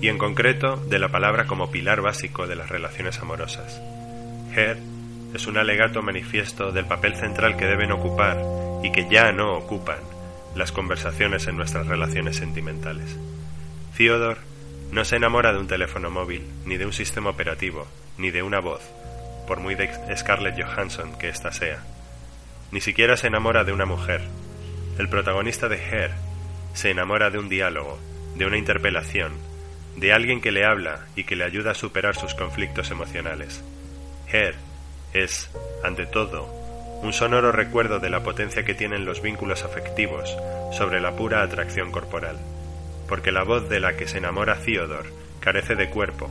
[0.00, 3.80] Y en concreto de la palabra como pilar básico de las relaciones amorosas.
[4.54, 4.78] Her
[5.34, 8.38] es un alegato manifiesto del papel central que deben ocupar
[8.82, 9.98] y que ya no ocupan
[10.54, 13.16] las conversaciones en nuestras relaciones sentimentales.
[13.96, 14.40] Theodore
[14.90, 17.86] no se enamora de un teléfono móvil, ni de un sistema operativo,
[18.18, 18.82] ni de una voz,
[19.46, 21.82] por muy de Scarlett Johansson que ésta sea.
[22.70, 24.22] Ni siquiera se enamora de una mujer.
[24.98, 26.12] El protagonista de Her
[26.74, 27.98] se enamora de un diálogo,
[28.36, 29.32] de una interpelación,
[29.96, 33.62] de alguien que le habla y que le ayuda a superar sus conflictos emocionales.
[34.30, 34.54] Her
[35.14, 35.50] es,
[35.82, 36.46] ante todo,
[37.02, 40.36] un sonoro recuerdo de la potencia que tienen los vínculos afectivos
[40.72, 42.36] sobre la pura atracción corporal,
[43.08, 45.08] porque la voz de la que se enamora Theodore
[45.40, 46.30] carece de cuerpo,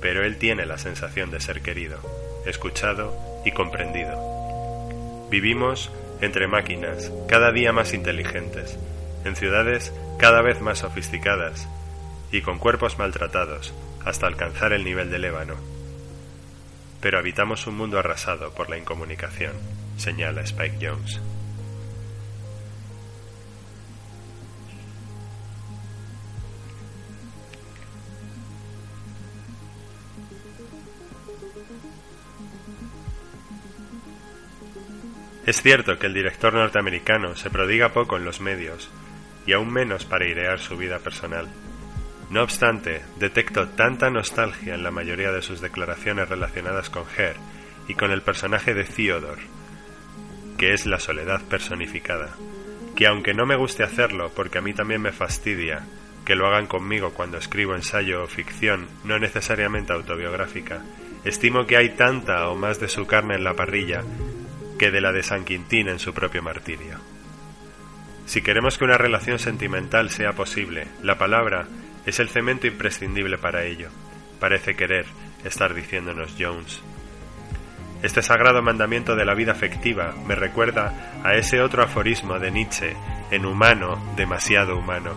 [0.00, 1.98] pero él tiene la sensación de ser querido,
[2.46, 5.28] escuchado y comprendido.
[5.30, 8.78] Vivimos entre máquinas cada día más inteligentes,
[9.24, 11.68] en ciudades cada vez más sofisticadas
[12.36, 13.72] y con cuerpos maltratados
[14.04, 15.74] hasta alcanzar el nivel del ébano
[17.04, 19.52] pero habitamos un mundo arrasado por la incomunicación,
[19.98, 21.20] señala Spike Jones.
[35.44, 38.88] Es cierto que el director norteamericano se prodiga poco en los medios
[39.46, 41.48] y aún menos para idear su vida personal.
[42.30, 47.36] No obstante, detecto tanta nostalgia en la mayoría de sus declaraciones relacionadas con Her
[47.86, 49.42] y con el personaje de Theodore,
[50.58, 52.34] que es la soledad personificada,
[52.96, 55.84] que aunque no me guste hacerlo porque a mí también me fastidia
[56.24, 60.82] que lo hagan conmigo cuando escribo ensayo o ficción no necesariamente autobiográfica,
[61.24, 64.02] estimo que hay tanta o más de su carne en la parrilla
[64.78, 66.98] que de la de San Quintín en su propio martirio.
[68.26, 71.66] Si queremos que una relación sentimental sea posible, la palabra
[72.06, 73.88] es el cemento imprescindible para ello,
[74.38, 75.06] parece querer
[75.44, 76.82] estar diciéndonos Jones.
[78.02, 82.94] Este sagrado mandamiento de la vida afectiva me recuerda a ese otro aforismo de Nietzsche,
[83.30, 85.12] en humano, demasiado humano.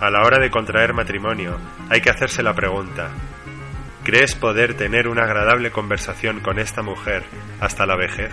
[0.00, 1.56] A la hora de contraer matrimonio
[1.88, 3.10] hay que hacerse la pregunta,
[4.02, 7.22] ¿crees poder tener una agradable conversación con esta mujer
[7.60, 8.32] hasta la vejez?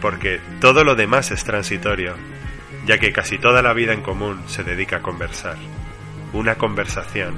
[0.00, 2.14] Porque todo lo demás es transitorio,
[2.86, 5.56] ya que casi toda la vida en común se dedica a conversar
[6.32, 7.34] una conversación.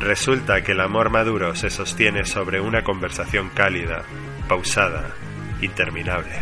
[0.00, 4.02] Resulta que el amor maduro se sostiene sobre una conversación cálida,
[4.48, 5.14] pausada,
[5.60, 6.34] interminable.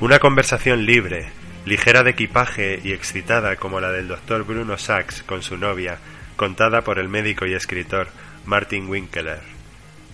[0.00, 1.28] Una conversación libre,
[1.66, 5.98] ligera de equipaje y excitada como la del doctor Bruno Sachs con su novia,
[6.36, 8.08] contada por el médico y escritor
[8.46, 9.57] Martin Winkler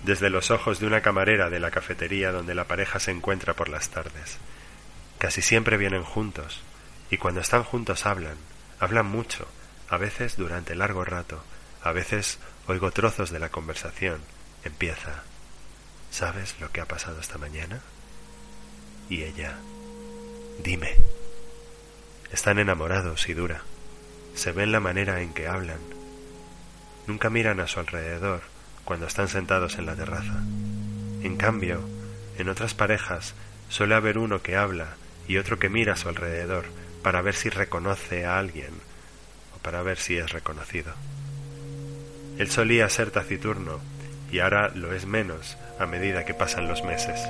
[0.04, 3.68] desde los ojos de una camarera de la cafetería donde la pareja se encuentra por
[3.68, 4.38] las tardes.
[5.18, 6.60] Casi siempre vienen juntos,
[7.10, 8.36] y cuando están juntos hablan,
[8.78, 9.48] hablan mucho,
[9.88, 11.42] a veces durante largo rato,
[11.82, 14.20] a veces oigo trozos de la conversación.
[14.62, 15.22] Empieza.
[16.10, 17.80] ¿Sabes lo que ha pasado esta mañana?
[19.08, 19.58] Y ella.
[20.62, 20.94] Dime.
[22.30, 23.62] Están enamorados y dura.
[24.34, 25.80] Se ven la manera en que hablan.
[27.06, 28.53] Nunca miran a su alrededor
[28.84, 30.42] cuando están sentados en la terraza.
[31.22, 31.80] En cambio,
[32.38, 33.34] en otras parejas
[33.68, 36.66] suele haber uno que habla y otro que mira a su alrededor
[37.02, 38.72] para ver si reconoce a alguien
[39.56, 40.92] o para ver si es reconocido.
[42.38, 43.80] Él solía ser taciturno
[44.30, 47.20] y ahora lo es menos a medida que pasan los meses.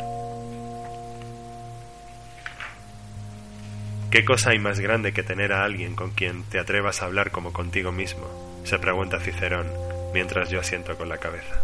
[4.11, 7.31] ¿Qué cosa hay más grande que tener a alguien con quien te atrevas a hablar
[7.31, 8.45] como contigo mismo?
[8.65, 9.67] se pregunta Cicerón
[10.15, 11.61] mientras yo asiento con la cabeza.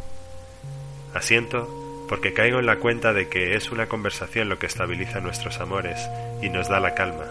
[1.15, 5.61] Asiento porque caigo en la cuenta de que es una conversación lo que estabiliza nuestros
[5.61, 5.97] amores
[6.43, 7.27] y nos da la calma,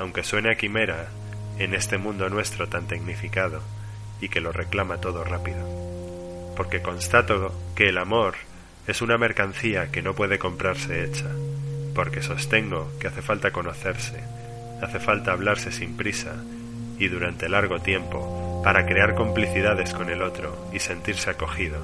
[0.00, 1.06] aunque suene a quimera
[1.60, 3.62] en este mundo nuestro tan tecnificado
[4.20, 5.64] y que lo reclama todo rápido.
[6.56, 8.34] Porque constato que el amor
[8.88, 11.30] es una mercancía que no puede comprarse hecha,
[11.94, 14.18] porque sostengo que hace falta conocerse,
[14.82, 16.34] hace falta hablarse sin prisa
[16.98, 21.78] y durante largo tiempo para crear complicidades con el otro y sentirse acogido,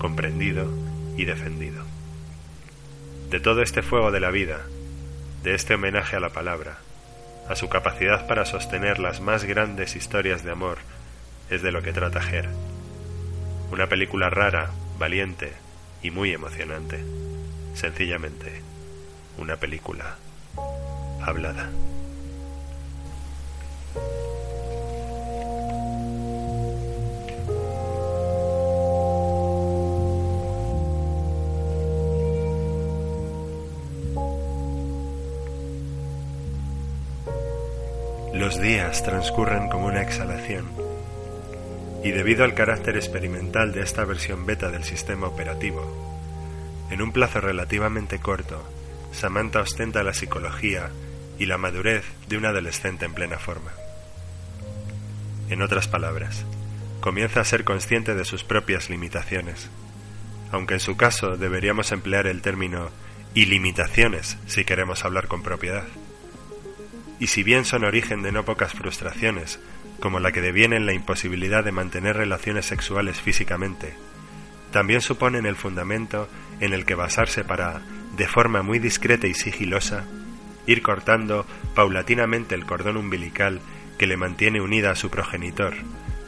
[0.00, 0.68] comprendido
[1.16, 1.84] y defendido.
[3.30, 4.58] De todo este fuego de la vida,
[5.44, 6.78] de este homenaje a la palabra,
[7.48, 10.78] a su capacidad para sostener las más grandes historias de amor,
[11.50, 12.48] es de lo que trata Her.
[13.70, 15.52] Una película rara, valiente
[16.02, 16.98] y muy emocionante.
[17.74, 18.60] Sencillamente,
[19.36, 20.16] una película
[21.22, 21.70] hablada.
[38.38, 40.70] Los días transcurren como una exhalación,
[42.04, 45.82] y debido al carácter experimental de esta versión beta del sistema operativo,
[46.88, 48.62] en un plazo relativamente corto,
[49.10, 50.90] Samantha ostenta la psicología
[51.36, 53.72] y la madurez de un adolescente en plena forma.
[55.50, 56.44] En otras palabras,
[57.00, 59.68] comienza a ser consciente de sus propias limitaciones,
[60.52, 62.90] aunque en su caso deberíamos emplear el término
[63.34, 65.88] ilimitaciones si queremos hablar con propiedad.
[67.20, 69.58] Y si bien son origen de no pocas frustraciones,
[70.00, 73.94] como la que deviene en la imposibilidad de mantener relaciones sexuales físicamente,
[74.70, 76.28] también suponen el fundamento
[76.60, 77.80] en el que basarse para,
[78.16, 80.04] de forma muy discreta y sigilosa,
[80.66, 83.60] ir cortando paulatinamente el cordón umbilical
[83.98, 85.74] que le mantiene unida a su progenitor,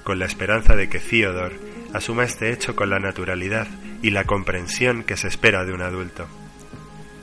[0.03, 1.57] con la esperanza de que Theodore
[1.93, 3.69] asuma este hecho con la naturalidad
[4.03, 6.27] y la comprensión que se espera de un adulto.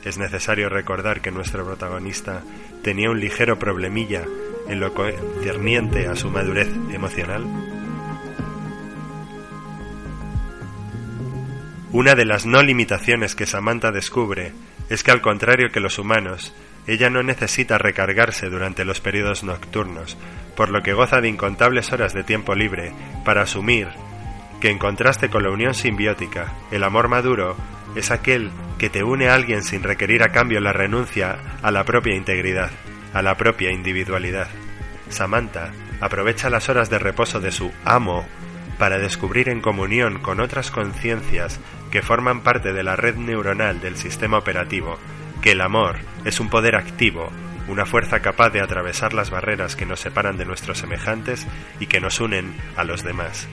[0.08, 2.42] Es necesario recordar que nuestro protagonista
[2.82, 4.24] tenía un ligero problemilla
[4.70, 7.44] en lo concerniente a su madurez emocional.
[11.92, 14.54] Una de las no limitaciones que Samantha descubre
[14.90, 16.56] es que al contrario que los humanos,
[16.88, 20.18] ella no necesita recargarse durante los periodos nocturnos,
[20.56, 22.94] por lo que goza de incontables horas de tiempo libre
[23.26, 23.90] para asumir
[24.62, 27.58] que en contraste con la unión simbiótica, el amor maduro
[27.96, 31.84] es aquel que te une a alguien sin requerir a cambio la renuncia a la
[31.84, 32.72] propia integridad,
[33.14, 34.48] a la propia individualidad.
[35.10, 35.72] Samantha
[36.02, 38.28] aprovecha las horas de reposo de su amo
[38.78, 41.60] para descubrir en comunión con otras conciencias
[41.92, 45.00] que forman parte de la red neuronal del sistema operativo
[45.42, 47.32] que el amor es un poder activo,
[47.68, 51.48] una fuerza capaz de atravesar las barreras que nos separan de nuestros semejantes
[51.80, 53.48] y que nos unen a los demás,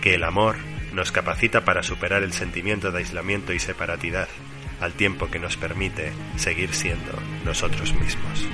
[0.00, 0.56] que el amor
[0.94, 4.28] nos capacita para superar el sentimiento de aislamiento y separatidad,
[4.80, 7.12] al tiempo que nos permite seguir siendo
[7.44, 8.48] nosotros mismos.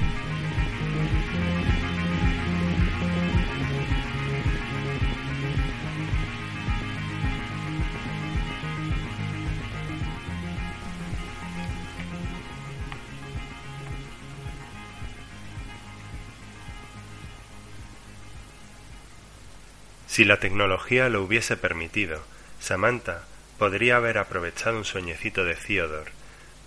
[20.20, 22.20] Si la tecnología lo hubiese permitido,
[22.58, 23.24] Samantha
[23.58, 26.10] podría haber aprovechado un sueñecito de Theodore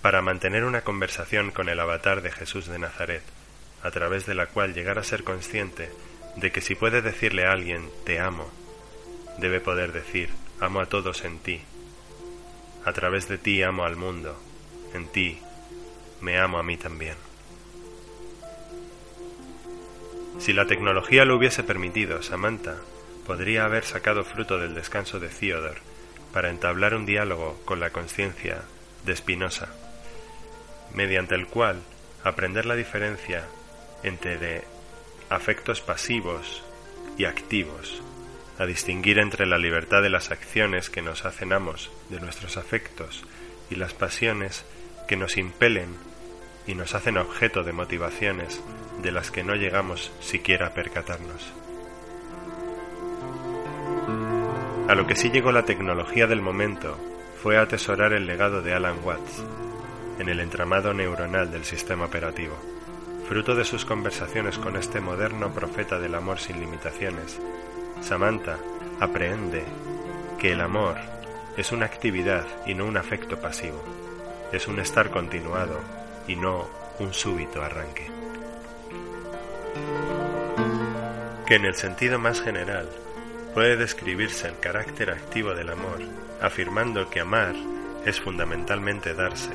[0.01, 3.21] para mantener una conversación con el avatar de Jesús de Nazaret,
[3.83, 5.91] a través de la cual llegar a ser consciente
[6.35, 8.49] de que si puede decirle a alguien te amo,
[9.37, 10.29] debe poder decir
[10.59, 11.61] amo a todos en ti.
[12.85, 14.35] A través de ti amo al mundo,
[14.95, 15.37] en ti
[16.21, 17.17] me amo a mí también.
[20.39, 22.77] Si la tecnología lo hubiese permitido, Samantha
[23.25, 25.81] podría haber sacado fruto del descanso de Theodore
[26.33, 28.63] para entablar un diálogo con la conciencia
[29.05, 29.69] de Spinoza,
[30.93, 31.81] mediante el cual
[32.23, 33.45] aprender la diferencia
[34.03, 34.63] entre
[35.29, 36.63] afectos pasivos
[37.17, 38.01] y activos,
[38.59, 43.23] a distinguir entre la libertad de las acciones que nos hacen amos de nuestros afectos
[43.69, 44.65] y las pasiones
[45.07, 45.95] que nos impelen
[46.67, 48.61] y nos hacen objeto de motivaciones
[49.01, 51.62] de las que no llegamos siquiera a percatarnos.
[54.87, 56.97] A lo que sí llegó la tecnología del momento
[57.41, 59.41] fue atesorar el legado de Alan Watts
[60.19, 62.55] en el entramado neuronal del sistema operativo.
[63.27, 67.39] Fruto de sus conversaciones con este moderno profeta del amor sin limitaciones,
[68.01, 68.57] Samantha
[68.99, 69.63] aprehende
[70.37, 70.97] que el amor
[71.55, 73.81] es una actividad y no un afecto pasivo,
[74.51, 75.79] es un estar continuado
[76.27, 76.67] y no
[76.99, 78.11] un súbito arranque.
[81.45, 82.89] Que en el sentido más general,
[83.53, 85.99] puede describirse el carácter activo del amor,
[86.41, 87.55] afirmando que amar
[88.05, 89.53] es fundamentalmente darse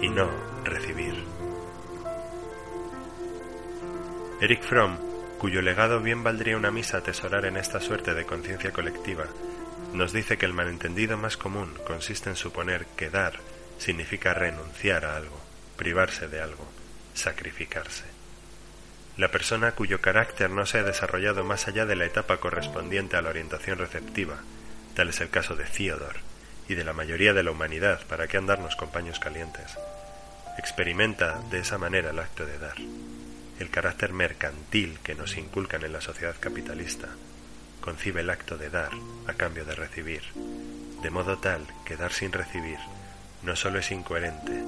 [0.00, 0.30] y no
[0.64, 1.14] recibir.
[4.40, 4.96] Eric Fromm,
[5.38, 9.24] cuyo legado bien valdría una misa atesorar en esta suerte de conciencia colectiva,
[9.94, 13.34] nos dice que el malentendido más común consiste en suponer que dar
[13.78, 15.40] significa renunciar a algo,
[15.76, 16.66] privarse de algo,
[17.14, 18.09] sacrificarse
[19.20, 23.22] la persona cuyo carácter no se ha desarrollado más allá de la etapa correspondiente a
[23.22, 24.38] la orientación receptiva,
[24.94, 26.20] tal es el caso de Theodore
[26.70, 29.76] y de la mayoría de la humanidad, para qué andarnos con paños calientes.
[30.56, 32.76] experimenta de esa manera el acto de dar.
[33.58, 37.08] El carácter mercantil que nos inculcan en la sociedad capitalista
[37.82, 38.92] concibe el acto de dar
[39.26, 40.22] a cambio de recibir,
[41.02, 42.78] de modo tal que dar sin recibir
[43.42, 44.64] no solo es incoherente,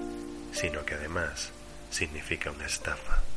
[0.53, 1.53] sino que además
[1.91, 3.32] significa una estafa.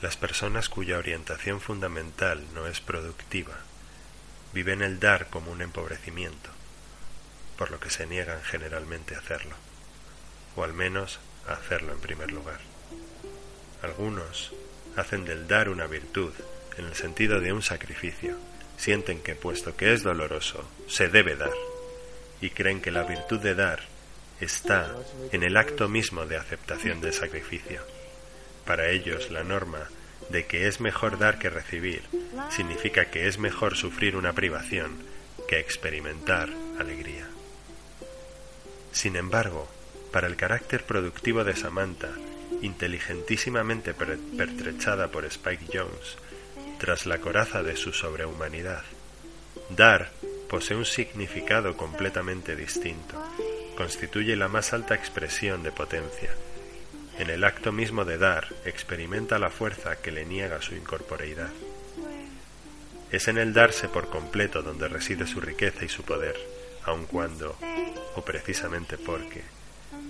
[0.00, 3.56] Las personas cuya orientación fundamental no es productiva
[4.52, 6.50] viven el dar como un empobrecimiento,
[7.56, 9.56] por lo que se niegan generalmente a hacerlo,
[10.56, 12.60] o al menos a hacerlo en primer lugar.
[13.82, 14.52] Algunos
[14.96, 16.32] hacen del dar una virtud
[16.76, 18.36] en el sentido de un sacrificio,
[18.76, 21.52] sienten que puesto que es doloroso, se debe dar,
[22.40, 23.80] y creen que la virtud de dar
[24.40, 24.94] está
[25.32, 27.82] en el acto mismo de aceptación del sacrificio.
[28.68, 29.88] Para ellos la norma
[30.28, 32.02] de que es mejor dar que recibir
[32.50, 34.98] significa que es mejor sufrir una privación
[35.48, 37.26] que experimentar alegría.
[38.92, 39.66] Sin embargo,
[40.12, 42.10] para el carácter productivo de Samantha,
[42.60, 46.18] inteligentísimamente pertrechada por Spike Jones,
[46.78, 48.82] tras la coraza de su sobrehumanidad,
[49.70, 50.10] dar
[50.50, 53.16] posee un significado completamente distinto.
[53.78, 56.34] Constituye la más alta expresión de potencia.
[57.18, 61.50] En el acto mismo de dar, experimenta la fuerza que le niega su incorporeidad.
[63.10, 66.36] Es en el darse por completo donde reside su riqueza y su poder,
[66.84, 67.56] aun cuando,
[68.14, 69.42] o precisamente porque,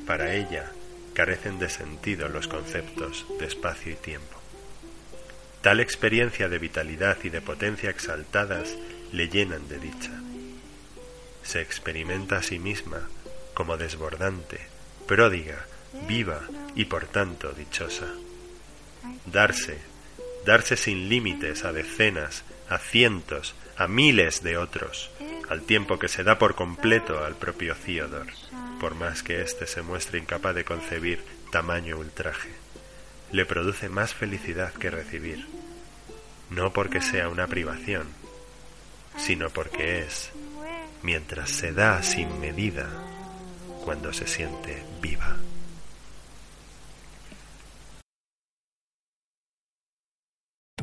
[0.07, 0.71] para ella
[1.15, 4.39] carecen de sentido los conceptos de espacio y tiempo.
[5.63, 8.77] Tal experiencia de vitalidad y de potencia exaltadas
[9.13, 10.13] le llenan de dicha.
[11.43, 13.09] Se experimenta a sí misma
[13.55, 14.61] como desbordante,
[15.07, 15.67] pródiga,
[16.07, 16.41] viva
[16.75, 18.07] y por tanto dichosa.
[19.27, 19.79] Darse,
[20.45, 25.11] darse sin límites a decenas, a cientos, a miles de otros,
[25.49, 28.33] al tiempo que se da por completo al propio Theodore,
[28.81, 32.51] por más que éste se muestre incapaz de concebir tamaño ultraje.
[33.33, 35.47] Le produce más felicidad que recibir,
[36.51, 38.09] no porque sea una privación,
[39.17, 40.31] sino porque es,
[41.03, 42.89] mientras se da sin medida,
[43.85, 45.37] cuando se siente viva.